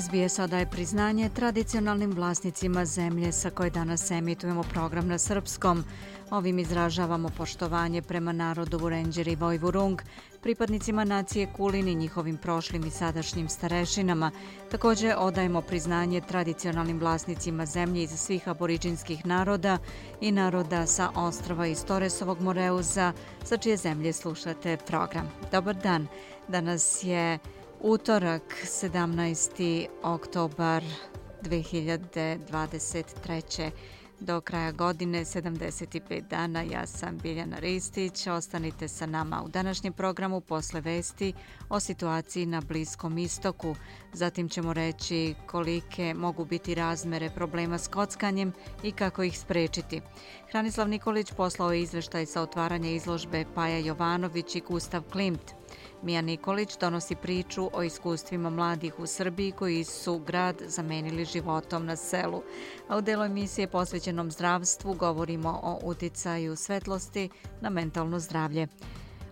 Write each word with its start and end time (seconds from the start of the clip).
SBS 0.00 0.38
odaje 0.38 0.66
priznanje 0.66 1.28
tradicionalnim 1.28 2.12
vlasnicima 2.12 2.84
zemlje 2.84 3.32
sa 3.32 3.50
koje 3.50 3.70
danas 3.70 4.10
emitujemo 4.10 4.62
program 4.62 5.08
na 5.08 5.18
srpskom. 5.18 5.84
Ovim 6.30 6.58
izražavamo 6.58 7.28
poštovanje 7.28 8.02
prema 8.02 8.32
narodu 8.32 8.78
Vurenđer 8.78 9.28
i 9.28 9.36
Vojvurung, 9.36 10.02
pripadnicima 10.42 11.04
nacije 11.04 11.52
Kulin 11.56 11.88
i 11.88 11.94
njihovim 11.94 12.36
prošlim 12.36 12.86
i 12.86 12.90
sadašnjim 12.90 13.48
starešinama. 13.48 14.30
Također 14.70 15.14
odajemo 15.18 15.60
priznanje 15.60 16.20
tradicionalnim 16.20 16.98
vlasnicima 16.98 17.66
zemlje 17.66 18.02
iz 18.02 18.10
svih 18.10 18.48
aboriđinskih 18.48 19.26
naroda 19.26 19.78
i 20.20 20.32
naroda 20.32 20.86
sa 20.86 21.10
ostrava 21.14 21.66
iz 21.66 21.84
Toresovog 21.84 22.40
Moreuza, 22.40 23.12
sa 23.44 23.56
čije 23.56 23.76
zemlje 23.76 24.12
slušate 24.12 24.76
program. 24.76 25.30
Dobar 25.50 25.76
dan, 25.76 26.06
danas 26.48 27.04
je 27.04 27.38
Utorak, 27.84 28.42
17. 28.64 29.86
oktobar 30.02 30.82
2023. 31.42 33.70
Do 34.20 34.40
kraja 34.40 34.72
godine, 34.72 35.24
75 35.24 36.28
dana, 36.28 36.62
ja 36.62 36.86
sam 36.86 37.18
Biljana 37.18 37.58
Ristić. 37.58 38.26
Ostanite 38.26 38.88
sa 38.88 39.06
nama 39.06 39.42
u 39.44 39.48
današnjem 39.48 39.92
programu 39.92 40.40
posle 40.40 40.80
vesti 40.80 41.32
o 41.68 41.80
situaciji 41.80 42.46
na 42.46 42.60
Bliskom 42.60 43.18
istoku. 43.18 43.76
Zatim 44.12 44.48
ćemo 44.48 44.72
reći 44.72 45.34
kolike 45.46 46.14
mogu 46.14 46.44
biti 46.44 46.74
razmere 46.74 47.30
problema 47.30 47.78
s 47.78 47.88
kockanjem 47.88 48.52
i 48.82 48.92
kako 48.92 49.22
ih 49.22 49.38
sprečiti. 49.38 50.00
Hranislav 50.50 50.88
Nikolić 50.88 51.32
poslao 51.32 51.72
je 51.72 51.82
izveštaj 51.82 52.26
sa 52.26 52.42
otvaranja 52.42 52.90
izložbe 52.90 53.44
Paja 53.54 53.78
Jovanović 53.78 54.56
i 54.56 54.60
Gustav 54.60 55.02
Klimt– 55.02 55.54
Mija 56.02 56.20
Nikolić 56.20 56.78
donosi 56.78 57.14
priču 57.14 57.70
o 57.72 57.82
iskustvima 57.82 58.50
mladih 58.50 58.98
u 58.98 59.06
Srbiji 59.06 59.52
koji 59.52 59.84
su 59.84 60.18
grad 60.18 60.62
zamenili 60.66 61.24
životom 61.24 61.86
na 61.86 61.96
selu. 61.96 62.42
A 62.88 62.96
u 62.96 63.00
delu 63.00 63.24
emisije 63.24 63.68
posvećenom 63.68 64.30
zdravstvu 64.30 64.94
govorimo 64.94 65.60
o 65.62 65.78
uticaju 65.82 66.56
svetlosti 66.56 67.28
na 67.60 67.70
mentalno 67.70 68.18
zdravlje. 68.18 68.68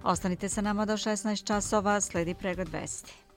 Ostanite 0.02 0.48
sa 0.48 0.60
nama 0.60 0.84
do 0.84 0.92
16 0.92 1.46
časova, 1.46 2.00
sledi 2.00 2.34
pregled 2.34 2.68
vesti. 2.68 3.29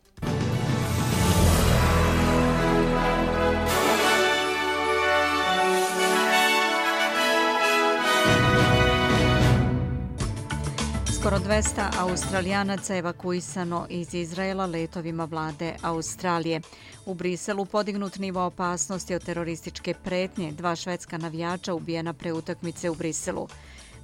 200 11.44 12.00
australijanaca 12.00 12.96
evakuisano 12.96 13.88
iz 13.90 14.14
Izraela 14.14 14.66
letovima 14.66 15.26
vlade 15.26 15.76
Australije. 15.82 16.62
U 17.06 17.14
Briselu 17.14 17.66
podignut 17.66 18.18
nivo 18.18 18.46
opasnosti 18.46 19.16
od 19.16 19.24
terorističke 19.24 19.94
pretnje, 20.04 20.52
dva 20.52 20.76
švedska 20.76 21.18
navijača 21.18 21.74
ubijena 21.74 22.14
pre 22.14 22.34
utakmice 22.34 22.90
u 22.90 22.96
Briselu. 22.96 23.48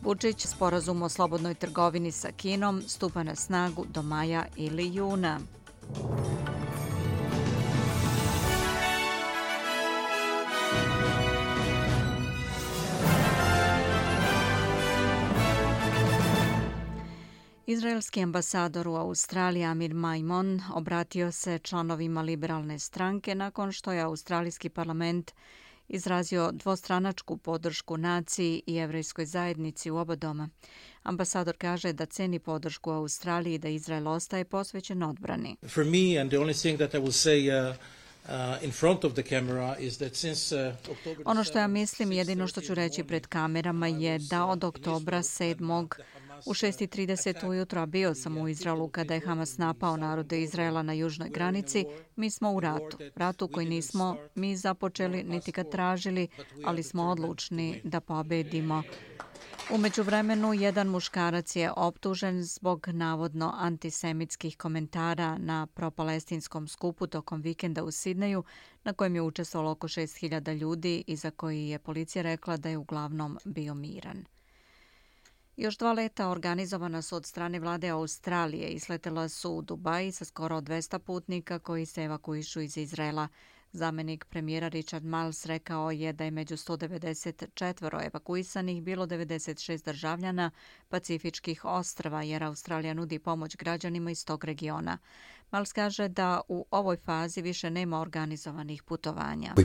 Vučić 0.01 0.45
sporazum 0.45 1.01
o 1.01 1.09
slobodnoj 1.09 1.53
trgovini 1.53 2.11
sa 2.11 2.31
Kinom 2.31 2.83
stupa 2.87 3.23
na 3.23 3.35
snagu 3.35 3.85
do 3.93 4.01
maja 4.01 4.45
ili 4.55 4.95
juna. 4.95 5.39
Izraelski 17.71 18.21
ambasador 18.21 18.87
u 18.87 18.95
Australiji 18.95 19.63
Amir 19.63 19.93
Maimon 19.93 20.61
obratio 20.73 21.31
se 21.31 21.59
članovima 21.59 22.21
liberalne 22.21 22.79
stranke 22.79 23.35
nakon 23.35 23.71
što 23.71 23.91
je 23.91 24.01
australijski 24.01 24.69
parlament 24.69 25.31
izrazio 25.87 26.51
dvostranačku 26.51 27.37
podršku 27.37 27.97
naciji 27.97 28.61
i 28.65 28.73
jevrejskoj 28.73 29.25
zajednici 29.25 29.91
u 29.91 29.97
oba 29.97 30.15
doma. 30.15 30.49
Ambasador 31.03 31.57
kaže 31.57 31.93
da 31.93 32.05
ceni 32.05 32.39
podršku 32.39 32.91
Australiji 32.91 33.57
da 33.57 33.69
Izrael 33.69 34.07
ostaje 34.07 34.45
posvećen 34.45 35.03
odbrani. 35.03 35.55
For 35.67 35.85
me 35.85 36.21
and 36.21 36.31
the 36.31 36.39
only 36.39 36.61
thing 36.61 36.77
that 36.77 36.93
I 36.93 36.97
will 36.97 37.11
say 37.11 37.69
uh... 37.69 37.75
Uh, 38.29 38.63
in 38.63 38.71
front 38.71 39.03
of 39.03 39.13
the 39.13 39.23
camera 39.23 39.75
is 39.79 39.97
that 39.97 40.15
since 40.15 40.55
uh, 40.55 40.73
Ono 41.25 41.43
što 41.43 41.59
ja 41.59 41.67
mislim 41.67 42.11
jedino 42.11 42.47
što 42.47 42.61
ću 42.61 42.73
reći 42.73 43.03
pred 43.03 43.27
kamerama 43.27 43.87
je 43.87 44.19
da 44.19 44.45
od 44.45 44.63
oktobra 44.63 45.17
7. 45.17 45.87
U 46.45 46.53
6.30 46.53 47.49
ujutro 47.49 47.85
bio 47.85 48.15
sam 48.15 48.37
u 48.37 48.47
Izraelu 48.47 48.87
kada 48.87 49.13
je 49.13 49.19
Hamas 49.19 49.57
napao 49.57 49.97
narode 49.97 50.41
Izraela 50.41 50.83
na 50.83 50.93
južnoj 50.93 51.29
granici. 51.29 51.85
Mi 52.15 52.29
smo 52.29 52.51
u 52.51 52.59
ratu. 52.59 52.97
Ratu 53.15 53.47
koji 53.47 53.69
nismo 53.69 54.17
mi 54.35 54.57
započeli 54.57 55.23
niti 55.23 55.51
kad 55.51 55.71
tražili, 55.71 56.27
ali 56.65 56.83
smo 56.83 57.03
odlučni 57.03 57.81
da 57.83 57.99
pobedimo. 57.99 58.83
Umeđu 59.71 60.03
vremenu, 60.03 60.53
jedan 60.53 60.87
muškarac 60.87 61.55
je 61.55 61.71
optužen 61.71 62.43
zbog 62.43 62.87
navodno 62.87 63.53
antisemitskih 63.57 64.57
komentara 64.57 65.37
na 65.37 65.67
propalestinskom 65.67 66.67
skupu 66.67 67.07
tokom 67.07 67.41
vikenda 67.41 67.83
u 67.83 67.91
Sidneju, 67.91 68.43
na 68.83 68.93
kojem 68.93 69.15
je 69.15 69.21
učestvalo 69.21 69.71
oko 69.71 69.87
6000 69.87 70.57
ljudi 70.57 71.03
i 71.07 71.15
za 71.15 71.31
koji 71.31 71.67
je 71.67 71.79
policija 71.79 72.23
rekla 72.23 72.57
da 72.57 72.69
je 72.69 72.77
uglavnom 72.77 73.37
bio 73.45 73.73
miran. 73.73 74.25
Još 75.59 75.77
dva 75.77 75.93
leta 75.93 76.29
organizovana 76.29 77.01
su 77.01 77.15
od 77.15 77.25
strane 77.25 77.59
vlade 77.59 77.89
Australije. 77.89 78.69
Isletela 78.69 79.29
su 79.29 79.51
u 79.51 79.61
Dubaji 79.61 80.11
sa 80.11 80.25
skoro 80.25 80.61
200 80.61 80.99
putnika 80.99 81.59
koji 81.59 81.85
se 81.85 82.03
evakuišu 82.03 82.61
iz 82.61 82.77
Izraela. 82.77 83.27
Zamenik 83.71 84.25
premijera 84.25 84.67
Richard 84.67 85.05
Miles 85.05 85.45
rekao 85.45 85.91
je 85.91 86.13
da 86.13 86.23
je 86.23 86.31
među 86.31 86.57
194 86.57 88.05
evakuisanih 88.05 88.83
bilo 88.83 89.07
96 89.07 89.85
državljana 89.85 90.51
Pacifičkih 90.89 91.65
ostrava 91.65 92.23
jer 92.23 92.43
Australija 92.43 92.93
nudi 92.93 93.19
pomoć 93.19 93.55
građanima 93.55 94.11
iz 94.11 94.25
tog 94.25 94.43
regiona. 94.43 94.97
Miles 95.51 95.73
kaže 95.73 96.07
da 96.07 96.41
u 96.47 96.65
ovoj 96.71 96.97
fazi 96.97 97.41
više 97.41 97.69
nema 97.69 98.01
organizovanih 98.01 98.83
putovanja. 98.83 99.53
Uh, 99.57 99.63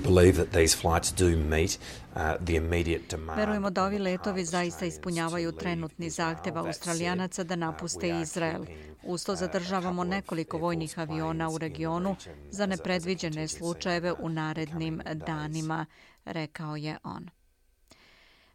Verujemo 3.37 3.71
da 3.71 3.85
ovi 3.85 3.99
letovi 3.99 4.45
zaista 4.45 4.87
ispunjavaju 4.87 5.53
trenutni 5.53 6.11
zahtev 6.11 6.59
Australijanaca 6.59 7.45
da 7.45 7.57
napuste 7.57 8.21
Izrael. 8.21 8.65
Usto 9.03 9.35
zadržavamo 9.35 10.05
nekoliko 10.05 10.59
vojnih 10.59 10.99
aviona 10.99 11.51
u 11.51 11.59
regionu 11.59 12.17
za 12.51 12.67
nepredviđene 12.67 13.49
slučajeve 13.49 14.13
u 14.13 14.29
narednim 14.29 15.01
danima, 15.27 15.87
rekao 16.25 16.77
je 16.77 16.99
on. 17.03 17.31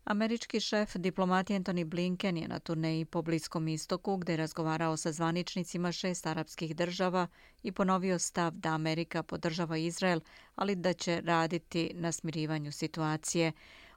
Američki 0.10 0.60
šef 0.60 0.96
diplomatije 0.96 1.60
Anthony 1.60 1.86
Blinken 1.86 2.38
je 2.38 2.48
na 2.48 2.60
turneji 2.60 3.06
po 3.06 3.22
Bliskom 3.22 3.68
istoku 3.68 4.18
gdje 4.18 4.34
je 4.34 4.38
razgovarao 4.38 4.98
sa 4.98 5.12
zvaničnicima 5.12 5.92
šest 5.92 6.28
arapskih 6.28 6.76
država 6.76 7.28
i 7.64 7.72
ponovio 7.72 8.20
stav 8.20 8.52
da 8.52 8.70
Amerika 8.70 9.24
podržava 9.24 9.78
Izrael, 9.78 10.20
ali 10.56 10.76
da 10.76 10.94
će 10.94 11.22
raditi 11.26 11.92
na 11.94 12.12
smirivanju 12.12 12.72
situacije. 12.72 13.52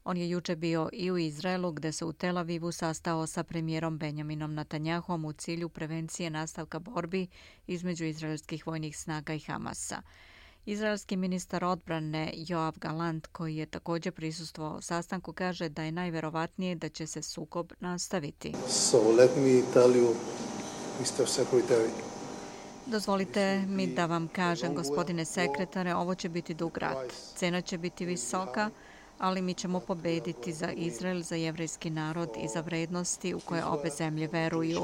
On 0.05 0.17
je 0.17 0.31
juče 0.31 0.57
bio 0.57 0.89
i 0.93 1.11
u 1.11 1.19
Izraelu 1.19 1.73
gdje 1.73 1.93
se 1.93 2.05
u 2.05 2.13
Tel 2.13 2.39
Avivu 2.39 2.73
sastao 2.73 3.27
sa 3.27 3.43
premijerom 3.43 3.99
Benjaminom 3.99 4.55
Natanjahom 4.55 5.25
u 5.25 5.33
cilju 5.33 5.69
prevencije 5.69 6.31
nastavka 6.31 6.79
borbi 6.79 7.27
između 7.67 8.05
izraelskih 8.05 8.67
vojnih 8.67 8.99
snaga 8.99 9.35
i 9.35 9.41
Hamasa. 9.41 10.03
Izraelski 10.67 11.17
ministar 11.17 11.65
odbrane 11.65 12.33
Joav 12.37 12.79
Galant, 12.79 13.27
koji 13.27 13.57
je 13.57 13.67
također 13.67 14.13
prisustvovao 14.13 14.81
sastanku, 14.81 15.33
kaže 15.33 15.69
da 15.69 15.83
je 15.83 15.93
najverovatnije 15.93 16.75
da 16.75 16.89
će 16.89 17.07
se 17.07 17.23
sukob 17.23 17.73
nastaviti. 17.81 18.53
So 18.69 18.99
let 19.19 19.31
me 19.37 19.63
tell 19.73 19.93
you, 19.93 20.15
Mr. 21.01 21.27
Secretary, 21.27 21.89
Dozvolite 22.87 23.65
mi 23.69 23.87
da 23.87 24.07
vam 24.07 24.29
kažem, 24.29 24.75
gospodine 24.75 25.25
sekretare, 25.25 25.95
ovo 25.95 26.15
će 26.15 26.29
biti 26.29 26.55
dug 26.55 26.79
rat. 26.79 27.13
Cena 27.37 27.61
će 27.61 27.79
biti 27.79 28.05
visoka, 28.05 28.71
ali 29.19 29.43
mi 29.43 29.55
ćemo 29.55 29.81
pobediti 29.81 30.53
za 30.53 30.73
Izrael, 30.73 31.23
za 31.23 31.37
jevrejski 31.37 31.91
narod 31.91 32.29
i 32.45 32.49
za 32.49 32.61
vrednosti 32.61 33.35
u 33.35 33.41
koje 33.41 33.65
obe 33.65 33.91
zemlje 33.91 34.29
veruju. 34.33 34.81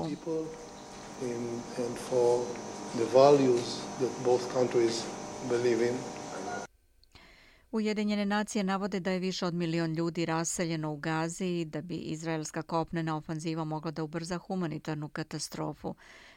And 1.78 1.96
for 2.10 2.40
the 2.94 3.18
values 3.18 3.80
that 3.98 4.10
both 4.24 4.42
countries 4.54 5.02
Ujedinjene 7.72 8.26
nacije 8.26 8.64
navode 8.64 9.00
da 9.00 9.10
je 9.10 9.18
više 9.18 9.46
od 9.46 9.54
milion 9.54 9.92
ljudi 9.92 10.26
raseljeno 10.26 10.92
u 10.92 10.96
Gazi 10.96 11.46
i 11.46 11.64
da 11.64 11.80
bi 11.80 11.96
izraelska 11.96 12.62
kopnena 12.62 13.16
ofanziva 13.16 13.64
mogla 13.64 13.90
da 13.90 14.04
ubrza 14.04 14.38
humanitarnu 14.38 15.08
katastrofu. 15.08 15.94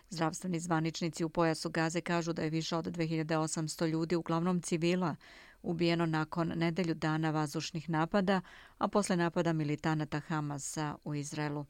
Zdravstveni 0.10 0.60
zvaničnici 0.60 1.24
u 1.24 1.30
pojasu 1.30 1.70
Gaze 1.70 2.02
kažu 2.02 2.34
da 2.34 2.42
je 2.42 2.50
više 2.50 2.76
od 2.76 2.86
2800 2.86 3.88
ljudi, 3.88 4.16
uglavnom 4.16 4.62
civila, 4.62 5.16
ubijeno 5.64 6.06
nakon 6.06 6.52
nedelju 6.56 6.94
dana 6.94 7.32
vazdušnih 7.32 7.90
napada, 7.90 8.42
a 8.78 8.88
posle 8.88 9.16
napada 9.16 9.54
militanata 9.54 10.20
Hamasa 10.20 10.96
u 11.04 11.16
Izraelu. 11.16 11.66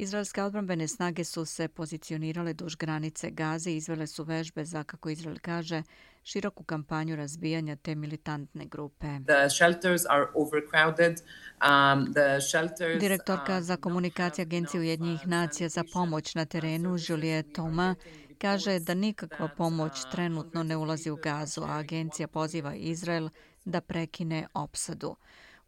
Izraelske 0.00 0.42
odbrambene 0.42 0.88
snage 0.88 1.24
su 1.24 1.44
se 1.44 1.68
pozicionirale 1.68 2.52
duž 2.52 2.76
granice 2.76 3.30
Gaze 3.30 3.70
i 3.72 3.76
izvele 3.76 4.06
su 4.06 4.24
vežbe 4.24 4.64
za, 4.64 4.84
kako 4.84 5.10
Izrael 5.10 5.38
kaže, 5.42 5.82
široku 6.24 6.64
kampanju 6.64 7.16
razbijanja 7.16 7.76
te 7.76 7.94
militantne 7.94 8.66
grupe. 8.66 9.06
The 9.26 9.50
shelters 9.50 10.02
are 10.08 10.26
overcrowded. 10.34 11.22
Um, 11.62 12.12
the 12.14 12.40
shelters, 12.50 13.00
Direktorka 13.00 13.62
za 13.62 13.76
komunikacije 13.76 14.42
Agencije 14.42 14.80
Ujednjih 14.80 15.26
nacija 15.26 15.68
za 15.68 15.84
pomoć 15.92 16.34
na 16.34 16.44
terenu, 16.44 16.96
Juliette 17.08 17.52
Toma, 17.52 17.94
kaže 18.38 18.78
da 18.78 18.94
nikakva 18.94 19.48
pomoć 19.56 19.92
trenutno 20.12 20.62
ne 20.62 20.76
ulazi 20.76 21.10
u 21.10 21.16
gazu, 21.16 21.62
a 21.62 21.78
agencija 21.78 22.28
poziva 22.28 22.74
Izrael 22.74 23.28
da 23.64 23.80
prekine 23.80 24.46
opsadu. 24.54 25.16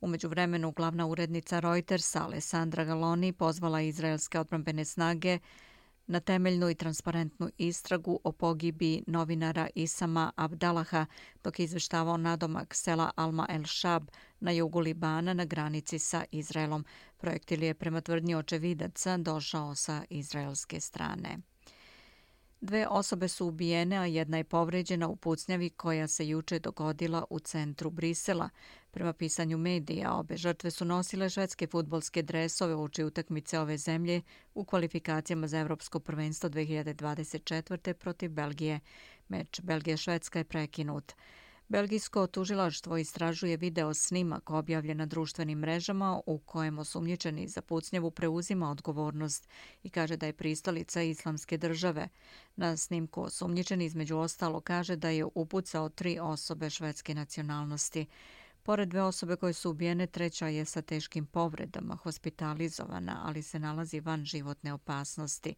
Umeđu 0.00 0.28
vremenu, 0.28 0.72
glavna 0.72 1.06
urednica 1.06 1.60
Reutersa, 1.60 2.24
Alessandra 2.24 2.84
Galoni, 2.84 3.32
pozvala 3.32 3.80
izraelske 3.80 4.38
odbrambene 4.38 4.84
snage 4.84 5.38
na 6.06 6.20
temeljnu 6.20 6.70
i 6.70 6.74
transparentnu 6.74 7.50
istragu 7.58 8.20
o 8.24 8.32
pogibi 8.32 9.02
novinara 9.06 9.68
Isama 9.74 10.32
Abdalaha 10.36 11.06
dok 11.44 11.58
je 11.58 11.64
izveštavao 11.64 12.16
nadomak 12.16 12.74
sela 12.74 13.10
Alma 13.16 13.46
El 13.48 13.64
Shab 13.64 14.08
na 14.40 14.50
jugu 14.50 14.80
Libana 14.80 15.34
na 15.34 15.44
granici 15.44 15.98
sa 15.98 16.24
Izraelom. 16.30 16.84
Projektil 17.16 17.62
je 17.62 17.74
prema 17.74 18.00
tvrdnji 18.00 18.34
očevidaca 18.34 19.16
došao 19.16 19.74
sa 19.74 20.02
izraelske 20.10 20.80
strane. 20.80 21.49
Dve 22.60 22.86
osobe 22.90 23.28
su 23.28 23.46
ubijene, 23.46 23.96
a 23.96 24.04
jedna 24.06 24.36
je 24.36 24.44
povređena 24.44 25.08
u 25.08 25.16
pucnjavi 25.16 25.70
koja 25.70 26.08
se 26.08 26.28
juče 26.28 26.58
dogodila 26.58 27.24
u 27.30 27.38
centru 27.38 27.90
Brisela. 27.90 28.48
Prema 28.90 29.12
pisanju 29.12 29.58
medija, 29.58 30.14
obe 30.14 30.36
žrtve 30.36 30.70
su 30.70 30.84
nosile 30.84 31.30
švedske 31.30 31.66
futbolske 31.66 32.22
dresove 32.22 32.74
uči 32.74 33.04
utakmice 33.04 33.58
ove 33.58 33.78
zemlje 33.78 34.22
u 34.54 34.64
kvalifikacijama 34.64 35.46
za 35.46 35.58
Evropsko 35.58 36.00
prvenstvo 36.00 36.50
2024. 36.50 37.92
protiv 37.92 38.30
Belgije. 38.30 38.80
Meč 39.28 39.60
Belgija-Švedska 39.60 40.38
je 40.38 40.44
prekinut. 40.44 41.12
Belgijsko 41.70 42.26
tužilaštvo 42.26 42.96
istražuje 42.96 43.56
video 43.56 43.94
snimak 43.94 44.50
objavljen 44.50 44.96
na 44.96 45.06
društvenim 45.06 45.58
mrežama 45.58 46.20
u 46.26 46.38
kojem 46.38 46.78
osumnjičeni 46.78 47.48
za 47.48 47.62
pucnjevu 47.62 48.10
preuzima 48.10 48.70
odgovornost 48.70 49.48
i 49.82 49.90
kaže 49.90 50.16
da 50.16 50.26
je 50.26 50.32
pristolica 50.32 51.02
islamske 51.02 51.58
države. 51.58 52.08
Na 52.56 52.76
snimku 52.76 53.22
osumnjičeni 53.22 53.84
između 53.84 54.16
ostalo 54.16 54.60
kaže 54.60 54.96
da 54.96 55.08
je 55.08 55.24
upucao 55.34 55.88
tri 55.88 56.18
osobe 56.20 56.70
švedske 56.70 57.14
nacionalnosti. 57.14 58.06
Pored 58.62 58.88
dve 58.88 59.02
osobe 59.02 59.36
koje 59.36 59.52
su 59.52 59.70
ubijene, 59.70 60.06
treća 60.06 60.48
je 60.48 60.64
sa 60.64 60.82
teškim 60.82 61.26
povredama, 61.26 61.96
hospitalizovana, 61.96 63.22
ali 63.24 63.42
se 63.42 63.58
nalazi 63.58 64.00
van 64.00 64.24
životne 64.24 64.72
opasnosti. 64.72 65.54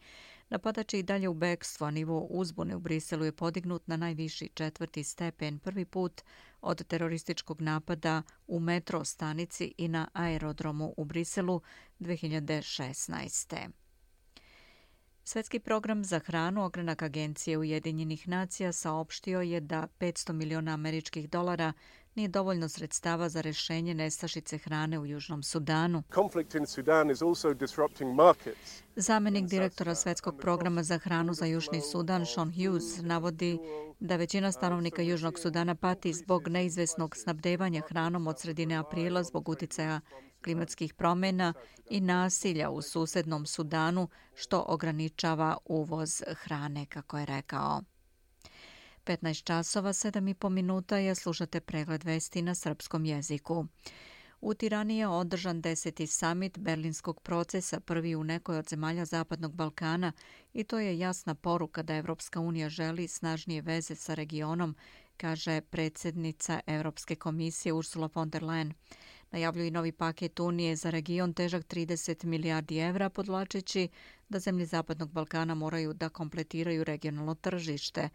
Napadač 0.50 0.94
je 0.94 1.00
i 1.00 1.02
dalje 1.02 1.28
u 1.28 1.34
bekstvu, 1.34 1.84
a 1.84 1.90
nivo 1.90 2.20
uzbune 2.20 2.76
u 2.76 2.80
Briselu 2.80 3.24
je 3.24 3.32
podignut 3.32 3.86
na 3.86 3.96
najviši 3.96 4.48
četvrti 4.54 5.04
stepen 5.04 5.58
prvi 5.58 5.84
put 5.84 6.22
od 6.60 6.84
terorističkog 6.86 7.60
napada 7.60 8.22
u 8.46 8.60
metro 8.60 9.04
stanici 9.04 9.74
i 9.78 9.88
na 9.88 10.08
aerodromu 10.12 10.94
u 10.96 11.04
Briselu 11.04 11.60
2016. 12.00 13.68
Svetski 15.24 15.58
program 15.58 16.04
za 16.04 16.18
hranu 16.18 16.64
ogranak 16.64 17.02
Agencije 17.02 17.58
Ujedinjenih 17.58 18.28
nacija 18.28 18.72
saopštio 18.72 19.40
je 19.40 19.60
da 19.60 19.88
500 19.98 20.32
miliona 20.32 20.74
američkih 20.74 21.30
dolara 21.30 21.72
nije 22.14 22.28
dovoljno 22.28 22.68
sredstava 22.68 23.28
za 23.28 23.40
rešenje 23.40 23.94
nestašice 23.94 24.58
hrane 24.58 24.98
u 24.98 25.06
Južnom 25.06 25.42
Sudanu. 25.42 26.02
Zamenik 28.96 29.46
direktora 29.46 29.94
Svetskog 29.94 30.38
programa 30.40 30.82
za 30.82 30.98
hranu 30.98 31.34
za 31.34 31.46
Južni 31.46 31.80
Sudan, 31.80 32.26
Sean 32.26 32.52
Hughes, 32.52 32.98
navodi 33.02 33.58
da 34.00 34.16
većina 34.16 34.52
stanovnika 34.52 35.02
Južnog 35.02 35.38
Sudana 35.38 35.74
pati 35.74 36.12
zbog 36.12 36.48
neizvesnog 36.48 37.16
snabdevanja 37.16 37.82
hranom 37.88 38.26
od 38.26 38.40
sredine 38.40 38.76
aprila 38.76 39.22
zbog 39.22 39.48
uticaja 39.48 40.00
klimatskih 40.44 40.94
promjena 40.94 41.54
i 41.90 42.00
nasilja 42.00 42.70
u 42.70 42.82
susednom 42.82 43.46
Sudanu, 43.46 44.08
što 44.34 44.64
ograničava 44.68 45.56
uvoz 45.64 46.22
hrane, 46.36 46.86
kako 46.86 47.18
je 47.18 47.26
rekao. 47.26 47.82
15 49.04 49.44
časova, 49.44 49.92
7,5 49.92 50.48
minuta 50.48 50.96
je 50.96 51.14
slušate 51.14 51.60
pregled 51.60 52.04
vesti 52.04 52.42
na 52.42 52.54
srpskom 52.54 53.04
jeziku. 53.04 53.66
U 54.40 54.54
Tirani 54.54 54.98
je 54.98 55.08
održan 55.08 55.60
deseti 55.60 56.06
samit 56.06 56.58
berlinskog 56.58 57.20
procesa, 57.20 57.80
prvi 57.80 58.16
u 58.16 58.24
nekoj 58.24 58.58
od 58.58 58.68
zemalja 58.68 59.04
Zapadnog 59.04 59.54
Balkana 59.54 60.12
i 60.52 60.64
to 60.64 60.78
je 60.78 60.98
jasna 60.98 61.34
poruka 61.34 61.82
da 61.82 61.94
Evropska 61.94 62.40
unija 62.40 62.68
želi 62.68 63.08
snažnije 63.08 63.62
veze 63.62 63.94
sa 63.94 64.14
regionom, 64.14 64.76
kaže 65.16 65.60
predsjednica 65.60 66.60
Evropske 66.66 67.14
komisije 67.16 67.72
Ursula 67.72 68.08
von 68.14 68.30
der 68.30 68.42
Leyen. 68.42 68.72
Najavljuju 69.30 69.66
i 69.66 69.70
novi 69.70 69.92
paket 69.92 70.40
Unije 70.40 70.76
za 70.76 70.90
region 70.90 71.32
težak 71.32 71.64
30 71.64 72.24
milijardi 72.24 72.78
evra, 72.78 73.08
podlačeći 73.08 73.88
da 74.28 74.38
zemlje 74.38 74.66
Zapadnog 74.66 75.10
Balkana 75.10 75.54
moraju 75.54 75.92
da 75.92 76.08
kompletiraju 76.08 76.84
regionalno 76.84 77.34
tržište. 77.34 78.08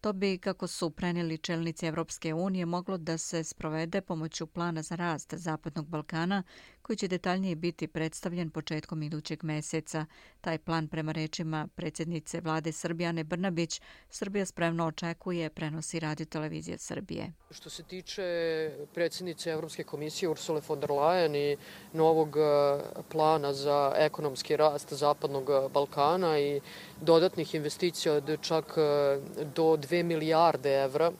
To 0.00 0.12
bi, 0.12 0.38
kako 0.38 0.66
su 0.66 0.90
preneli 0.90 1.38
čelnici 1.38 1.86
Evropske 1.86 2.34
unije, 2.34 2.66
moglo 2.66 2.98
da 2.98 3.18
se 3.18 3.44
sprovede 3.44 4.00
pomoću 4.00 4.46
plana 4.46 4.82
za 4.82 4.96
rast 4.96 5.34
Zapadnog 5.34 5.88
Balkana, 5.88 6.42
koji 6.82 6.96
će 6.96 7.08
detaljnije 7.08 7.56
biti 7.56 7.88
predstavljen 7.88 8.50
početkom 8.50 9.02
idućeg 9.02 9.44
meseca. 9.44 10.06
Taj 10.40 10.58
plan, 10.58 10.88
prema 10.88 11.12
rečima 11.12 11.68
predsjednice 11.74 12.40
vlade 12.40 12.72
Srbijane 12.72 13.24
Brnabić, 13.24 13.80
Srbija 14.08 14.46
spremno 14.46 14.86
očekuje, 14.86 15.50
prenosi 15.50 16.00
radio 16.00 16.26
televizije 16.26 16.78
Srbije. 16.78 17.32
Što 17.50 17.70
se 17.70 17.82
tiče 17.82 18.22
predsjednice 18.94 19.50
Evropske 19.50 19.84
komisije 19.84 20.28
Ursule 20.28 20.60
von 20.68 20.80
der 20.80 20.90
Leyen 20.90 21.36
i 21.36 21.56
novog 21.92 22.36
e, 22.36 22.40
plana 23.08 23.52
za 23.52 23.92
ekonomski 23.96 24.56
rast 24.56 24.92
Zapadnog 24.92 25.50
Balkana 25.72 26.38
i 26.38 26.60
dodatnih 27.00 27.54
investicija 27.54 28.14
od 28.14 28.40
čak 28.40 28.64
e, 28.76 29.20
do 29.56 29.76
2 29.90 30.02
milijarde 30.02 30.82
evra 30.82 31.12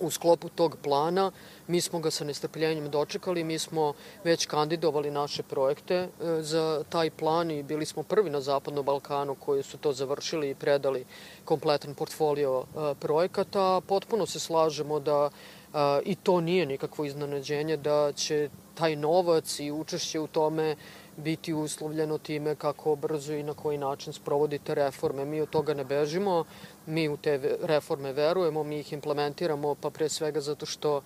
u 0.00 0.10
sklopu 0.10 0.48
tog 0.48 0.76
plana. 0.82 1.30
Mi 1.66 1.80
smo 1.80 1.98
ga 1.98 2.10
sa 2.10 2.24
nestrpljenjem 2.24 2.90
dočekali, 2.90 3.44
mi 3.44 3.58
smo 3.58 3.92
već 4.24 4.46
kandidovali 4.46 5.10
naše 5.10 5.42
projekte 5.42 5.94
e, 5.94 6.08
za 6.42 6.84
taj 6.88 7.10
plan 7.10 7.50
i 7.50 7.62
bili 7.62 7.86
smo 7.86 8.02
prvi 8.02 8.30
na 8.30 8.40
Zapadnom 8.40 8.84
Balkanu 8.84 9.34
koji 9.34 9.62
su 9.62 9.78
to 9.78 9.92
završili 9.92 10.50
i 10.50 10.54
predali 10.54 11.04
kompletan 11.44 11.94
portfolio 11.94 12.64
e, 12.64 12.94
projekata. 12.94 13.80
Potpuno 13.86 14.26
se 14.26 14.40
slažemo 14.40 15.00
da 15.00 15.30
e, 15.30 15.78
i 16.04 16.14
to 16.14 16.40
nije 16.40 16.66
nikakvo 16.66 17.04
iznenađenje 17.04 17.76
da 17.76 18.12
će 18.12 18.48
taj 18.74 18.96
novac 18.96 19.60
i 19.60 19.70
učešće 19.70 20.20
u 20.20 20.26
tome 20.26 20.76
biti 21.16 21.54
uslovljeno 21.54 22.18
time 22.18 22.54
kako 22.54 22.96
brzo 22.96 23.32
i 23.32 23.42
na 23.42 23.54
koji 23.54 23.78
način 23.78 24.12
sprovodite 24.12 24.74
reforme. 24.74 25.24
Mi 25.24 25.40
od 25.40 25.50
toga 25.50 25.74
ne 25.74 25.84
bežimo, 25.84 26.44
mi 26.86 27.08
u 27.08 27.16
te 27.16 27.56
reforme 27.62 28.12
verujemo, 28.12 28.64
mi 28.64 28.78
ih 28.80 28.92
implementiramo, 28.92 29.74
pa 29.74 29.90
pre 29.90 30.08
svega 30.08 30.40
zato 30.40 30.66
što 30.66 31.02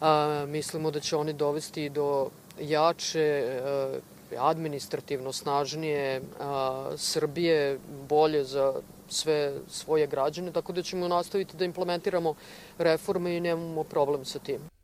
a, 0.00 0.44
mislimo 0.48 0.90
da 0.90 1.00
će 1.00 1.16
oni 1.16 1.32
dovesti 1.32 1.88
do 1.88 2.28
jače, 2.60 3.60
a, 3.62 3.98
administrativno 4.38 5.32
snažnije 5.32 6.22
a, 6.40 6.90
Srbije, 6.96 7.78
bolje 8.08 8.44
za 8.44 8.74
sve 9.08 9.52
svoje 9.68 10.06
građane, 10.06 10.52
tako 10.52 10.72
da 10.72 10.82
ćemo 10.82 11.08
nastaviti 11.08 11.56
da 11.56 11.64
implementiramo 11.64 12.34
reforme 12.78 13.36
i 13.36 13.40
nemamo 13.40 13.84
problem 13.84 14.24
sa 14.24 14.38
tim. 14.38 14.75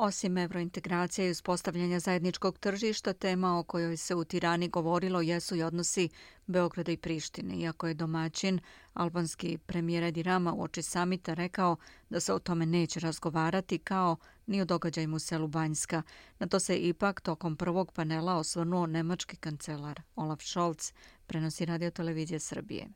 Osim 0.00 0.38
evrointegracije 0.38 1.28
i 1.28 1.30
uspostavljanja 1.30 2.00
zajedničkog 2.00 2.58
tržišta, 2.58 3.12
tema 3.12 3.58
o 3.58 3.62
kojoj 3.62 3.96
se 3.96 4.14
u 4.14 4.24
Tirani 4.24 4.68
govorilo 4.68 5.20
jesu 5.20 5.56
i 5.56 5.62
odnosi 5.62 6.08
Beograda 6.46 6.92
i 6.92 6.96
Prištine. 6.96 7.54
Iako 7.56 7.86
je 7.86 7.94
domaćin, 7.94 8.60
albanski 8.94 9.58
premijer 9.66 10.02
Edi 10.02 10.22
Rama 10.22 10.52
u 10.52 10.62
oči 10.62 10.82
samita 10.82 11.34
rekao 11.34 11.76
da 12.10 12.20
se 12.20 12.32
o 12.32 12.38
tome 12.38 12.66
neće 12.66 13.00
razgovarati 13.00 13.78
kao 13.78 14.16
ni 14.46 14.60
o 14.60 14.64
događajima 14.64 15.16
u 15.16 15.18
selu 15.18 15.48
Banjska. 15.48 16.02
Na 16.38 16.46
to 16.46 16.60
se 16.60 16.78
ipak 16.78 17.20
tokom 17.20 17.56
prvog 17.56 17.92
panela 17.92 18.36
osvrnuo 18.36 18.86
nemački 18.86 19.36
kancelar 19.36 20.00
Olaf 20.16 20.42
Scholz, 20.42 20.92
prenosi 21.26 21.64
radio 21.64 21.90
televizije 21.90 22.40
Srbije. 22.40 22.88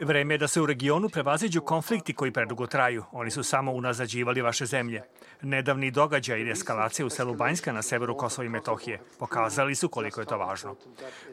Vreme 0.00 0.34
je 0.34 0.38
da 0.38 0.48
se 0.48 0.60
u 0.60 0.66
regionu 0.66 1.08
prevaziđu 1.08 1.60
konflikti 1.60 2.14
koji 2.14 2.32
predugo 2.32 2.66
traju. 2.66 3.04
Oni 3.12 3.30
su 3.30 3.42
samo 3.42 3.72
unazađivali 3.72 4.42
vaše 4.42 4.66
zemlje. 4.66 5.02
Nedavni 5.42 5.90
događaj 5.90 6.40
i 6.40 6.50
eskalacija 6.50 7.06
u 7.06 7.10
selu 7.10 7.34
Banjska 7.34 7.72
na 7.72 7.82
severu 7.82 8.16
Kosova 8.16 8.46
i 8.46 8.48
Metohije 8.48 9.00
pokazali 9.18 9.74
su 9.74 9.88
koliko 9.88 10.20
je 10.20 10.26
to 10.26 10.38
važno. 10.38 10.76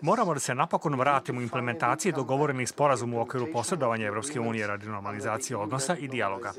Moramo 0.02 0.34
da 0.34 0.40
se 0.40 0.56
napokon 0.56 0.96
vratimo 0.96 1.40
u 1.40 1.42
implementacije 1.42 2.12
dogovorenih 2.12 2.70
sporazuma 2.70 3.18
u 3.18 3.22
okviru 3.22 3.48
posredovanja 3.54 4.08
Evropske 4.08 4.40
unije 4.40 4.68
radi 4.68 4.88
normalizacije 4.88 5.58
odnosa 5.58 5.96
i 5.96 6.08
dijaloga. 6.08 6.54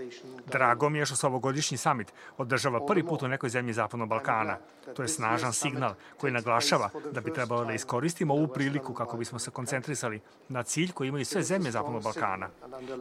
Drago 0.46 0.88
mi 0.88 0.98
je 0.98 1.06
što 1.06 1.16
se 1.16 1.26
ovogodišnji 1.26 1.76
samit 1.76 2.12
održava 2.36 2.86
prvi 2.86 3.02
put 3.02 3.22
u 3.22 3.28
nekoj 3.28 3.50
zemlji 3.50 3.72
Zapadnog 3.72 4.08
Balkana. 4.08 4.56
To 4.96 5.02
je 5.02 5.08
snažan 5.08 5.52
signal 5.52 5.94
koji 6.16 6.32
naglašava 6.32 6.90
da 7.12 7.20
bi 7.20 7.32
trebalo 7.32 7.64
da 7.64 7.72
iskoristimo 7.72 8.34
ovu 8.34 8.48
priliku 8.48 8.94
kako 8.94 9.16
bismo 9.16 9.38
se 9.38 9.50
koncentrisali 9.50 10.20
na 10.48 10.62
cilj 10.62 10.92
koji 10.92 11.08
imaju 11.08 11.24
sve 11.24 11.37
sve 11.38 11.56
zemlje 11.56 11.70
Zapadnog 11.70 12.02
Balkana, 12.02 12.50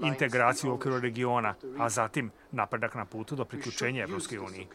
integraciju 0.04 0.72
u 0.72 0.74
okviru 0.74 1.00
regiona, 1.00 1.56
a 1.80 1.90
zatim 1.90 2.32
napredak 2.52 2.96
na 2.96 3.06
putu 3.06 3.36
do 3.36 3.46
priključenja 3.46 4.04
Evropske 4.04 4.40
unije. 4.40 4.68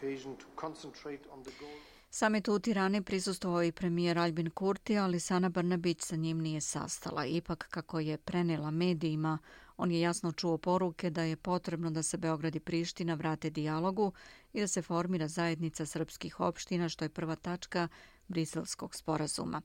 Samit 2.09 2.47
u 2.47 2.59
Tirani 2.59 3.01
prisustovao 3.01 3.63
i 3.63 3.71
premijer 3.71 4.19
Albin 4.19 4.49
Kurti, 4.49 4.97
ali 4.97 5.19
Sana 5.19 5.49
Brnabić 5.49 6.01
sa 6.01 6.15
njim 6.15 6.39
nije 6.39 6.61
sastala. 6.61 7.25
Ipak, 7.25 7.67
kako 7.69 7.99
je 7.99 8.17
prenela 8.17 8.71
medijima, 8.71 9.37
on 9.77 9.91
je 9.91 10.01
jasno 10.01 10.31
čuo 10.31 10.57
poruke 10.57 11.09
da 11.09 11.23
je 11.23 11.35
potrebno 11.35 11.91
da 11.91 12.03
se 12.03 12.17
Beograd 12.17 12.55
i 12.55 12.59
Priština 12.59 13.13
vrate 13.13 13.49
dijalogu 13.49 14.11
i 14.53 14.59
da 14.59 14.67
se 14.67 14.81
formira 14.81 15.27
zajednica 15.27 15.85
srpskih 15.85 16.39
opština, 16.39 16.89
što 16.89 17.05
je 17.05 17.09
prva 17.09 17.35
tačka 17.35 17.87
briselskog 18.27 18.95
sporazuma. 18.95 19.61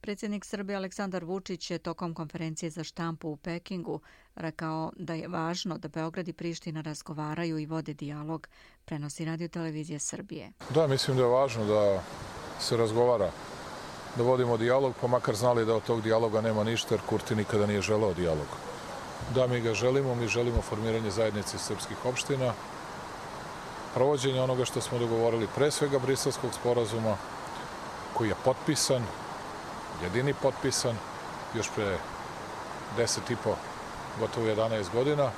Predsjednik 0.00 0.44
Srbije 0.44 0.76
Aleksandar 0.76 1.24
Vučić 1.24 1.70
je 1.70 1.78
tokom 1.78 2.14
konferencije 2.14 2.70
za 2.70 2.84
štampu 2.84 3.28
u 3.28 3.36
Pekingu 3.36 4.00
rekao 4.34 4.92
da 4.96 5.14
je 5.14 5.28
važno 5.28 5.78
da 5.78 5.88
Beograd 5.88 6.28
i 6.28 6.32
Priština 6.32 6.80
razgovaraju 6.80 7.58
i 7.58 7.66
vode 7.66 7.94
dijalog, 7.94 8.48
prenosi 8.84 9.24
radio 9.24 9.48
televizije 9.48 9.98
Srbije. 9.98 10.52
Da, 10.70 10.86
mislim 10.86 11.16
da 11.16 11.22
je 11.22 11.28
važno 11.28 11.64
da 11.64 12.02
se 12.60 12.76
razgovara, 12.76 13.30
da 14.16 14.22
vodimo 14.22 14.56
dijalog, 14.56 14.94
pa 15.00 15.06
makar 15.06 15.34
znali 15.34 15.66
da 15.66 15.74
od 15.74 15.82
tog 15.82 16.02
dijaloga 16.02 16.40
nema 16.40 16.64
ništa, 16.64 16.94
jer 16.94 17.00
Kurti 17.08 17.34
nikada 17.34 17.66
nije 17.66 17.82
želao 17.82 18.14
dijalog. 18.14 18.46
Da, 19.34 19.46
mi 19.46 19.60
ga 19.60 19.74
želimo, 19.74 20.14
mi 20.14 20.28
želimo 20.28 20.62
formiranje 20.62 21.10
zajednice 21.10 21.58
srpskih 21.58 22.06
opština, 22.06 22.52
provođenje 23.94 24.40
onoga 24.40 24.64
što 24.64 24.80
smo 24.80 24.98
dogovorili, 24.98 25.48
pre 25.54 25.70
svega 25.70 25.98
brislavskog 25.98 26.54
sporazuma, 26.54 27.16
koji 28.14 28.28
je 28.28 28.34
potpisan, 28.44 29.02
jedini 30.02 30.34
potpisan, 30.34 30.96
još 31.54 31.70
pre 31.74 31.98
deset 32.96 33.30
i 33.30 33.36
po, 33.36 33.54
gotovo 34.20 34.46
11 34.46 34.92
godina. 34.92 35.30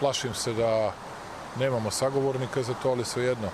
Plašim 0.00 0.34
se 0.34 0.52
da 0.52 0.92
nemamo 1.58 1.90
sagovornika 1.90 2.62
za 2.62 2.74
to, 2.82 2.90
ali 2.90 3.04
svejedno. 3.04 3.48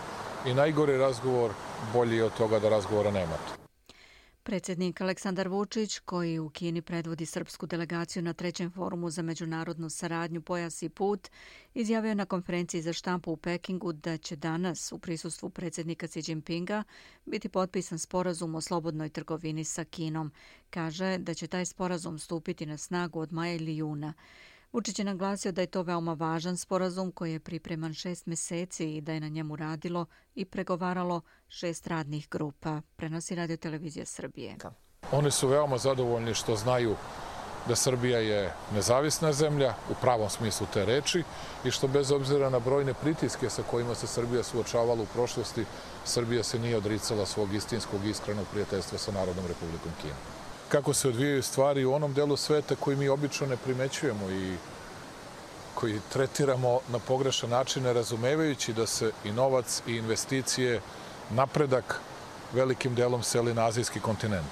I 0.44 0.54
najgori 0.54 0.98
razgovor 0.98 1.50
bolji 1.92 2.16
je 2.16 2.24
od 2.24 2.34
toga 2.34 2.58
da 2.58 2.68
razgovora 2.68 3.10
nemate. 3.10 3.55
Predsjednik 4.46 5.00
Aleksandar 5.00 5.48
Vučić, 5.48 5.98
koji 5.98 6.38
u 6.38 6.50
Kini 6.50 6.82
predvodi 6.82 7.26
srpsku 7.26 7.66
delegaciju 7.66 8.22
na 8.22 8.32
trećem 8.32 8.70
forumu 8.70 9.10
za 9.10 9.22
međunarodnu 9.22 9.90
saradnju 9.90 10.42
Pojas 10.42 10.82
i 10.82 10.88
put, 10.88 11.28
izjavio 11.74 12.14
na 12.14 12.24
konferenciji 12.24 12.82
za 12.82 12.92
štampu 12.92 13.32
u 13.32 13.36
Pekingu 13.36 13.92
da 13.92 14.16
će 14.16 14.36
danas 14.36 14.92
u 14.92 14.98
prisustvu 14.98 15.50
predsjednika 15.50 16.06
Xi 16.06 16.30
Jinpinga 16.30 16.84
biti 17.24 17.48
potpisan 17.48 17.98
sporazum 17.98 18.54
o 18.54 18.60
slobodnoj 18.60 19.08
trgovini 19.08 19.64
sa 19.64 19.84
Kinom. 19.84 20.32
Kaže 20.70 21.18
da 21.18 21.34
će 21.34 21.46
taj 21.46 21.64
sporazum 21.64 22.18
stupiti 22.18 22.66
na 22.66 22.76
snagu 22.76 23.20
od 23.20 23.32
maja 23.32 23.54
ili 23.54 23.76
juna. 23.76 24.14
Vučić 24.76 24.98
je 24.98 25.04
naglasio 25.04 25.52
da 25.52 25.60
je 25.60 25.66
to 25.66 25.82
veoma 25.82 26.12
važan 26.12 26.56
sporazum 26.56 27.12
koji 27.12 27.32
je 27.32 27.40
pripreman 27.40 27.94
šest 27.94 28.26
meseci 28.26 28.96
i 28.96 29.00
da 29.00 29.12
je 29.12 29.20
na 29.20 29.28
njemu 29.28 29.56
radilo 29.56 30.06
i 30.34 30.44
pregovaralo 30.44 31.20
šest 31.48 31.86
radnih 31.86 32.28
grupa, 32.30 32.80
prenosi 32.96 33.34
Radio 33.34 33.56
Televizija 33.56 34.06
Srbije. 34.06 34.56
Oni 35.12 35.30
su 35.30 35.48
veoma 35.48 35.78
zadovoljni 35.78 36.34
što 36.34 36.56
znaju 36.56 36.96
da 37.68 37.76
Srbija 37.76 38.18
je 38.18 38.52
nezavisna 38.74 39.32
zemlja, 39.32 39.74
u 39.90 39.94
pravom 40.00 40.30
smislu 40.30 40.66
te 40.72 40.84
reči, 40.86 41.22
i 41.64 41.70
što 41.70 41.88
bez 41.88 42.10
obzira 42.12 42.50
na 42.50 42.58
brojne 42.58 42.94
pritiske 42.94 43.50
sa 43.50 43.62
kojima 43.62 43.94
se 43.94 44.06
Srbija 44.06 44.42
suočavala 44.42 45.02
u 45.02 45.06
prošlosti, 45.14 45.64
Srbija 46.04 46.42
se 46.42 46.58
nije 46.58 46.76
odricala 46.76 47.26
svog 47.26 47.54
istinskog 47.54 48.04
iskrenog 48.04 48.46
prijateljstva 48.52 48.98
sa 48.98 49.12
Narodnom 49.12 49.46
Republikom 49.46 49.92
Kinom 50.02 50.45
kako 50.68 50.94
se 50.94 51.08
odvijaju 51.08 51.42
stvari 51.42 51.84
u 51.84 51.92
onom 51.92 52.14
delu 52.14 52.36
sveta 52.36 52.76
koji 52.76 52.96
mi 52.96 53.08
obično 53.08 53.46
ne 53.46 53.56
primećujemo 53.56 54.30
i 54.30 54.56
koji 55.74 56.00
tretiramo 56.12 56.80
na 56.92 56.98
pogrešan 56.98 57.50
način, 57.50 57.82
ne 57.82 57.92
razumevajući 57.92 58.72
da 58.72 58.86
se 58.86 59.12
i 59.24 59.32
novac 59.32 59.82
i 59.86 59.96
investicije, 59.96 60.80
napredak 61.30 62.00
velikim 62.52 62.94
delom 62.94 63.22
seli 63.22 63.54
na 63.54 63.66
azijski 63.66 64.00
kontinent. 64.00 64.50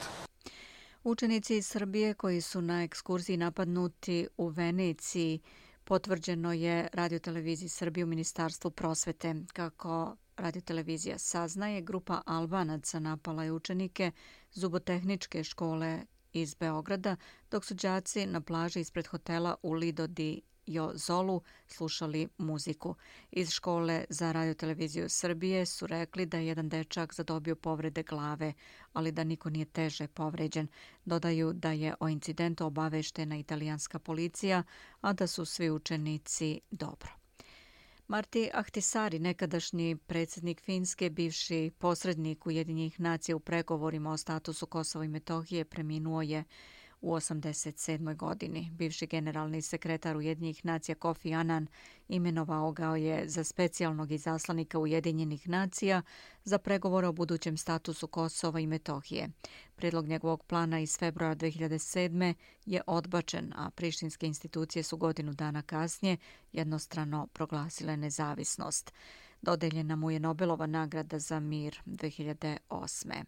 Učenici 1.05 1.57
iz 1.57 1.67
Srbije 1.67 2.15
koji 2.15 2.41
su 2.41 2.61
na 2.61 2.83
ekskurziji 2.83 3.37
napadnuti 3.37 4.29
u 4.37 4.49
Veneciji, 4.49 5.41
potvrđeno 5.85 6.53
je 6.53 6.89
radioteleviziji 6.93 7.69
Srbije 7.69 8.05
u 8.05 8.07
Ministarstvu 8.07 8.71
prosvete. 8.71 9.35
Kako 9.53 10.17
radiotelevizija 10.37 11.19
saznaje, 11.19 11.81
grupa 11.81 12.23
Albanaca 12.27 12.99
napala 12.99 13.45
je 13.45 13.53
učenike 13.53 14.11
zubotehničke 14.53 15.45
škole 15.45 16.05
iz 16.33 16.55
Beograda, 16.55 17.17
dok 17.51 17.65
su 17.65 17.75
džaci 17.75 18.27
na 18.27 18.41
plaži 18.41 18.81
ispred 18.81 19.07
hotela 19.07 19.57
u 19.63 19.73
Lido 19.73 20.07
di 20.07 20.41
Jozolu 20.67 21.43
slušali 21.67 22.29
muziku. 22.39 22.95
Iz 23.31 23.51
škole 23.51 24.05
za 24.09 24.33
radioteleviziju 24.33 25.09
Srbije 25.09 25.67
su 25.67 25.87
rekli 25.87 26.27
da 26.27 26.39
je 26.39 26.47
jedan 26.47 26.69
dečak 26.69 27.15
zadobio 27.15 27.57
povrede 27.57 28.03
glave, 28.03 28.53
ali 28.93 29.13
da 29.13 29.25
niko 29.25 29.51
nije 29.51 29.65
teže 29.65 30.07
povređen. 30.07 30.69
Dodaju 31.05 31.53
da 31.53 31.73
je 31.73 31.95
o 32.01 32.09
incidentu 32.09 32.67
obaveštena 32.67 33.37
italijanska 33.37 33.99
policija, 33.99 34.63
a 35.01 35.13
da 35.13 35.27
su 35.27 35.45
svi 35.45 35.71
učenici 35.71 36.61
dobro. 36.71 37.24
Marti 38.07 38.51
Ahtisari, 38.53 39.19
nekadašnji 39.19 39.97
predsjednik 39.97 40.61
Finske, 40.61 41.11
bivši 41.11 41.71
posrednik 41.79 42.47
Ujedinjih 42.47 43.01
nacija 43.01 43.37
u 43.37 43.41
pregovorima 43.41 44.11
o 44.13 44.17
statusu 44.17 44.67
Kosova 44.67 45.05
i 45.05 45.09
Metohije, 45.09 45.65
preminuo 45.65 46.23
je 46.23 46.45
U 47.05 47.17
87. 47.17 48.17
godini 48.17 48.71
bivši 48.73 49.07
generalni 49.07 49.63
sekretar 49.63 50.17
Ujedinjenih 50.17 50.65
nacija 50.65 50.95
Kofi 50.95 51.35
Annan 51.35 51.67
imenovao 52.09 52.73
ga 52.73 52.97
je 52.97 53.29
za 53.29 53.45
specijalnog 53.45 54.11
izaslanika 54.11 54.79
Ujedinjenih 54.79 55.49
nacija 55.49 56.03
za 56.45 56.59
pregovore 56.59 57.07
o 57.07 57.13
budućem 57.13 57.57
statusu 57.57 58.07
Kosova 58.07 58.61
i 58.61 58.67
Metohije. 58.67 59.29
Predlog 59.77 60.09
njegovog 60.09 60.45
plana 60.45 60.81
iz 60.81 60.99
februara 60.99 61.37
2007. 61.37 62.35
je 62.67 62.81
odbačen, 62.87 63.53
a 63.57 63.71
prištinske 63.71 64.27
institucije 64.27 64.83
su 64.83 64.97
godinu 64.97 65.33
dana 65.33 65.63
kasnije 65.63 66.17
jednostrano 66.53 67.27
proglasile 67.33 67.97
nezavisnost. 67.97 68.93
Dodeljena 69.43 69.97
mu 69.97 70.11
je 70.11 70.21
Nobelova 70.21 70.67
nagrada 70.67 71.19
za 71.19 71.41
mir 71.41 71.81
2008. 71.87 73.25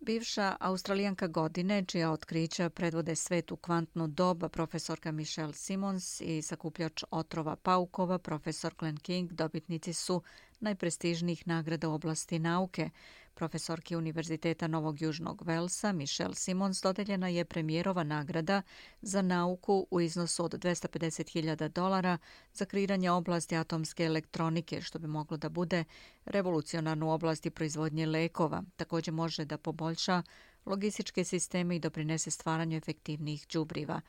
Bivša 0.00 0.56
australijanka 0.60 1.26
godine, 1.26 1.84
čija 1.84 2.10
otkrića 2.12 2.70
predvode 2.70 3.16
svet 3.16 3.52
u 3.52 3.56
kvantnu 3.56 4.06
doba, 4.06 4.48
profesorka 4.48 5.12
Michelle 5.12 5.52
Simons 5.52 6.20
i 6.20 6.42
sakupljač 6.42 7.04
otrova 7.10 7.56
paukova, 7.56 8.18
profesor 8.18 8.74
Glenn 8.78 8.96
King, 8.96 9.32
dobitnici 9.32 9.92
su 9.92 10.22
najprestižnijih 10.60 11.46
nagrada 11.46 11.88
oblasti 11.88 12.38
nauke. 12.38 12.90
Profesorki 13.34 13.96
Univerziteta 13.96 14.66
Novog 14.66 15.02
Južnog 15.02 15.42
Velsa 15.46 15.92
Michelle 15.92 16.34
Simons 16.34 16.82
dodeljena 16.82 17.28
je 17.28 17.44
premijerova 17.44 18.04
nagrada 18.04 18.62
za 19.02 19.22
nauku 19.22 19.86
u 19.90 20.00
iznosu 20.00 20.44
od 20.44 20.52
250.000 20.52 21.68
dolara 21.68 22.18
za 22.54 22.64
kreiranje 22.64 23.10
oblasti 23.10 23.56
atomske 23.56 24.04
elektronike, 24.04 24.80
što 24.80 24.98
bi 24.98 25.06
moglo 25.06 25.36
da 25.36 25.48
bude 25.48 25.84
revolucionarno 26.24 27.06
u 27.06 27.10
oblasti 27.10 27.50
proizvodnje 27.50 28.06
lekova. 28.06 28.62
Također 28.76 29.14
može 29.14 29.44
da 29.44 29.58
poboljša 29.58 30.22
logističke 30.66 31.24
sisteme 31.24 31.76
i 31.76 31.80
doprinese 31.80 32.30
stvaranju 32.30 32.76
efektivnih 32.76 33.46
džubriva. 33.48 34.00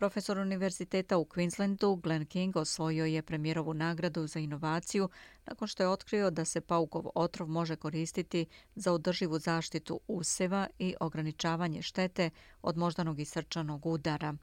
Profesor 0.00 0.38
Univerziteta 0.38 1.18
u 1.18 1.24
Queenslandu 1.24 2.00
Glenn 2.02 2.26
King 2.26 2.56
osvojio 2.56 3.04
je 3.04 3.22
premijerovu 3.22 3.74
nagradu 3.74 4.26
za 4.26 4.38
inovaciju 4.38 5.08
nakon 5.46 5.68
što 5.68 5.82
je 5.82 5.88
otkrio 5.88 6.30
da 6.30 6.44
se 6.44 6.60
paukov 6.60 7.04
otrov 7.14 7.48
može 7.48 7.76
koristiti 7.76 8.46
za 8.74 8.92
održivu 8.92 9.38
zaštitu 9.38 10.00
useva 10.08 10.66
i 10.78 10.94
ograničavanje 11.00 11.82
štete 11.82 12.30
od 12.62 12.76
moždanog 12.76 13.20
i 13.20 13.24
srčanog 13.24 13.86
udara. 13.86 14.34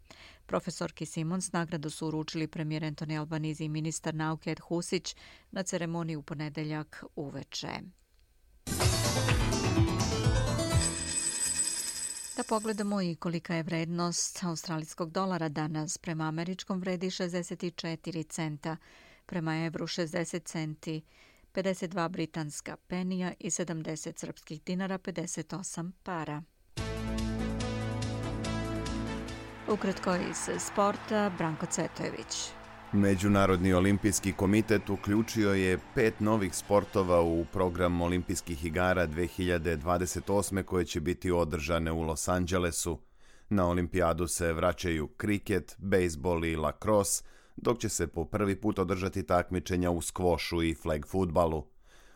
Profesorki 0.46 1.06
Simons 1.06 1.52
nagradu 1.52 1.90
su 1.90 2.08
uručili 2.08 2.48
premijer 2.48 2.86
Antoni 2.86 3.18
Albanizi 3.18 3.64
i 3.64 3.70
ministar 3.70 4.16
nauke 4.16 4.52
Ed 4.52 4.60
Husić 4.60 5.16
na 5.52 5.64
ceremoniji 5.64 6.16
u 6.16 6.22
ponedeljak 6.22 7.04
uveče. 7.16 7.80
Da 12.38 12.44
pogledamo 12.44 13.01
i 13.01 13.15
kolika 13.15 13.56
je 13.56 13.63
vrednost 13.63 14.44
australijskog 14.44 15.12
dolara 15.12 15.50
danas. 15.50 15.98
Prema 15.98 16.24
američkom 16.27 16.79
vredi 16.79 17.08
64 17.08 18.29
centa, 18.29 18.77
prema 19.25 19.56
evru 19.65 19.88
60 19.88 20.44
centi, 20.44 21.01
52 21.53 22.10
britanska 22.10 22.77
penija 22.88 23.34
i 23.39 23.50
70 23.50 24.20
srpskih 24.20 24.63
dinara 24.63 24.98
58 24.98 25.91
para. 26.03 26.44
Ukratko 29.67 30.15
iz 30.15 30.62
sporta, 30.62 31.32
Branko 31.38 31.65
Cvetojević. 31.65 32.57
Međunarodni 32.91 33.74
olimpijski 33.74 34.34
komitet 34.34 34.89
uključio 34.89 35.53
je 35.53 35.79
pet 35.96 36.20
novih 36.20 36.56
sportova 36.56 37.22
u 37.22 37.46
program 37.53 38.01
olimpijskih 38.01 38.65
igara 38.65 39.08
2028. 39.08 40.63
koje 40.63 40.86
će 40.86 41.00
biti 41.00 41.32
održane 41.32 41.91
u 41.91 42.01
Los 42.01 42.27
Angelesu. 42.27 43.00
Na 43.50 43.67
olimpijadu 43.67 44.27
se 44.27 44.53
vraćaju 44.53 45.08
kriket, 45.08 45.75
bejsbol 45.77 46.46
i 46.46 46.56
lakros, 46.56 47.24
dok 47.56 47.79
će 47.79 47.89
se 47.89 48.08
po 48.08 48.25
prvi 48.25 48.62
put 48.62 48.79
održati 48.79 49.24
takmičenja 49.24 49.91
u 49.91 50.01
skvošu 50.01 50.63
i 50.63 50.75
flag 50.75 51.08
futbalu. 51.08 51.65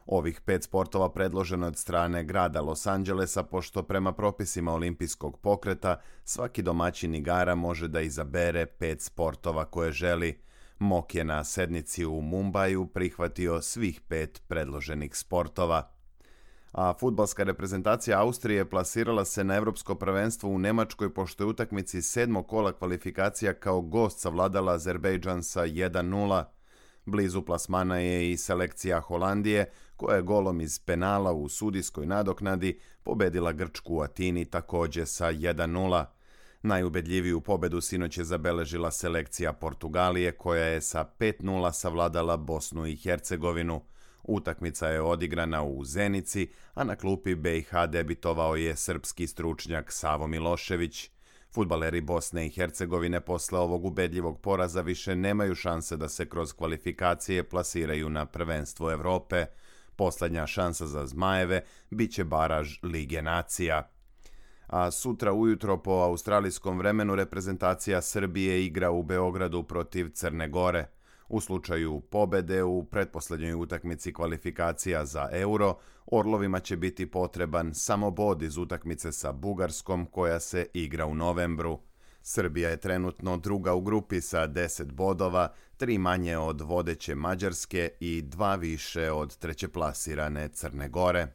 Ovih 0.06 0.42
pet 0.42 0.64
sportova 0.64 1.12
predloženo 1.14 1.68
od 1.68 1.78
strane 1.78 2.24
grada 2.24 2.62
Los 2.62 2.88
Angelesa, 2.88 3.44
pošto 3.44 3.84
prema 3.84 4.12
propisima 4.12 4.74
olimpijskog 4.74 5.40
pokreta 5.40 6.02
svaki 6.24 6.62
domaćin 6.62 7.16
igara 7.16 7.56
može 7.56 7.88
da 7.88 8.02
izabere 8.02 8.66
pet 8.66 9.02
sportova 9.02 9.66
koje 9.66 9.92
želi– 9.92 10.38
Mok 10.82 11.16
je 11.16 11.24
na 11.24 11.44
sednici 11.44 12.06
u 12.06 12.22
Mumbaju 12.22 12.86
prihvatio 12.86 13.62
svih 13.62 14.02
pet 14.08 14.42
predloženih 14.48 15.16
sportova. 15.16 15.92
A 16.72 16.94
futbalska 17.00 17.44
reprezentacija 17.44 18.22
Austrije 18.22 18.70
plasirala 18.70 19.26
se 19.26 19.44
na 19.44 19.56
evropsko 19.56 19.96
prvenstvo 19.96 20.50
u 20.50 20.60
Nemačkoj 20.60 21.14
pošto 21.14 21.44
je 21.44 21.48
utakmici 21.48 22.02
sedmo 22.02 22.44
kola 22.44 22.74
kvalifikacija 22.74 23.54
kao 23.54 23.82
gost 23.82 24.20
savladala 24.20 24.74
Azerbejdžan 24.74 25.44
sa 25.44 25.62
1-0. 25.62 26.44
Blizu 27.06 27.42
plasmana 27.42 27.98
je 27.98 28.32
i 28.32 28.38
selekcija 28.38 29.00
Holandije, 29.00 29.72
koja 29.96 30.16
je 30.16 30.22
golom 30.22 30.62
iz 30.62 30.80
penala 30.80 31.32
u 31.32 31.50
sudijskoj 31.50 32.06
nadoknadi 32.06 32.80
pobedila 33.04 33.52
Grčku 33.52 33.96
u 33.96 34.02
Atini 34.02 34.46
također 34.46 35.08
sa 35.08 35.32
1-0. 35.32 36.06
Najubedljiviju 36.64 37.42
pobedu 37.42 37.82
sinoć 37.82 38.18
je 38.18 38.24
zabeležila 38.24 38.92
selekcija 38.92 39.54
Portugalije 39.54 40.32
koja 40.32 40.66
je 40.66 40.82
sa 40.82 41.06
5-0 41.20 41.72
savladala 41.72 42.38
Bosnu 42.38 42.88
i 42.88 42.96
Hercegovinu. 42.96 43.82
Utakmica 44.24 44.88
je 44.88 45.02
odigrana 45.02 45.64
u 45.64 45.84
Zenici, 45.86 46.52
a 46.74 46.84
na 46.84 46.96
klupi 46.96 47.36
BiH 47.36 47.72
debitovao 47.90 48.56
je 48.56 48.76
srpski 48.76 49.28
stručnjak 49.28 49.92
Savo 49.92 50.28
Milošević. 50.28 51.10
Futbaleri 51.54 52.02
Bosne 52.02 52.46
i 52.48 52.50
Hercegovine 52.50 53.22
posle 53.22 53.60
ovog 53.60 53.86
ubedljivog 53.86 54.42
poraza 54.42 54.82
više 54.82 55.16
nemaju 55.16 55.56
šanse 55.56 55.98
da 55.98 56.10
se 56.10 56.30
kroz 56.30 56.54
kvalifikacije 56.54 57.44
plasiraju 57.44 58.10
na 58.10 58.26
prvenstvo 58.26 58.92
Evrope. 58.92 59.46
Poslednja 59.96 60.48
šansa 60.48 60.88
za 60.88 61.06
Zmajeve 61.06 61.64
biće 61.90 62.24
baraž 62.24 62.78
Lige 62.84 63.22
nacija 63.22 63.90
a 64.72 64.92
sutra 64.92 65.34
ujutro 65.34 65.78
po 65.78 65.92
australijskom 65.92 66.78
vremenu 66.78 67.16
reprezentacija 67.16 68.02
Srbije 68.02 68.66
igra 68.66 68.92
u 68.92 69.04
Beogradu 69.04 69.64
protiv 69.64 70.10
Crne 70.14 70.50
Gore. 70.50 70.86
U 71.30 71.42
slučaju 71.42 72.00
pobede 72.00 72.64
u 72.64 72.84
pretposlednjoj 72.84 73.54
utakmici 73.54 74.14
kvalifikacija 74.14 75.06
za 75.06 75.30
euro, 75.32 75.76
Orlovima 76.06 76.60
će 76.60 76.78
biti 76.78 77.12
potreban 77.12 77.74
samo 77.74 78.12
bod 78.12 78.42
iz 78.42 78.58
utakmice 78.58 79.12
sa 79.12 79.32
Bugarskom 79.32 80.06
koja 80.06 80.40
se 80.40 80.66
igra 80.74 81.06
u 81.06 81.16
novembru. 81.16 81.80
Srbija 82.22 82.70
je 82.70 82.80
trenutno 82.80 83.38
druga 83.38 83.74
u 83.74 83.82
grupi 83.82 84.22
sa 84.22 84.48
10 84.48 84.92
bodova, 84.92 85.54
tri 85.78 85.98
manje 85.98 86.38
od 86.38 86.62
vodeće 86.62 87.16
Mađarske 87.16 87.90
i 88.00 88.22
dva 88.22 88.56
više 88.56 89.12
od 89.12 89.38
trećeplasirane 89.38 90.48
Crne 90.48 90.90
Gore. 90.90 91.28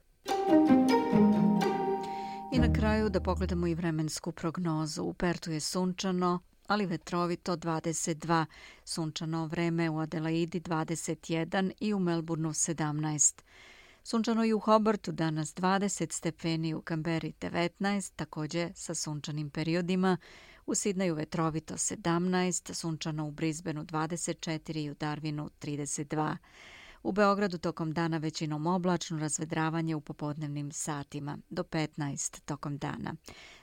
I 2.56 2.58
na 2.58 2.72
kraju 2.72 3.08
da 3.08 3.20
pogledamo 3.20 3.66
i 3.66 3.74
vremensku 3.74 4.32
prognozu. 4.32 5.02
U 5.02 5.12
Pertu 5.14 5.50
je 5.50 5.60
sunčano, 5.60 6.40
ali 6.66 6.86
vetrovito 6.86 7.56
22, 7.56 8.44
sunčano 8.84 9.46
vreme 9.46 9.90
u 9.90 9.98
Adelaidi 9.98 10.60
21 10.60 11.72
i 11.80 11.94
u 11.94 11.98
Melbourneu 11.98 12.50
17. 12.50 13.42
Sunčano 14.02 14.44
i 14.44 14.52
u 14.52 14.58
Hobartu 14.58 15.12
danas 15.12 15.54
20 15.54 16.12
stepeni, 16.12 16.74
u 16.74 16.82
Kamberi 16.82 17.32
19, 17.40 18.12
također 18.16 18.72
sa 18.74 18.94
sunčanim 18.94 19.50
periodima. 19.50 20.16
U 20.66 20.74
Sidneju 20.74 21.14
vetrovito 21.14 21.74
17, 21.74 22.74
sunčano 22.74 23.26
u 23.26 23.30
Brisbaneu 23.30 23.84
24 23.84 24.84
i 24.84 24.90
u 24.90 24.94
Darwinu 24.94 25.48
32. 25.60 26.36
U 27.06 27.12
Beogradu 27.12 27.58
tokom 27.58 27.92
dana 27.92 28.18
većinom 28.18 28.66
oblačno 28.66 29.18
razvedravanje 29.18 29.94
u 29.94 30.00
popodnevnim 30.00 30.72
satima 30.72 31.38
do 31.50 31.62
15 31.62 32.40
tokom 32.44 32.78
dana. 32.78 33.14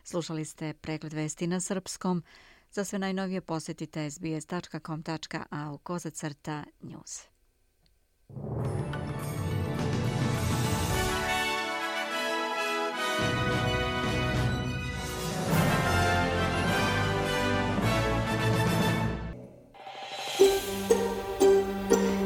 Slušali 0.04 0.46
ste 0.46 0.74
pregled 0.74 1.14
vesti 1.14 1.48
na 1.48 1.60
srpskom. 1.60 2.24
Za 2.72 2.84
sve 2.84 3.00
najnovije 3.00 3.42
posjetite 3.42 4.12
sbs.com.au 4.12 5.78
kozacrta 5.78 6.64
news. 6.82 7.33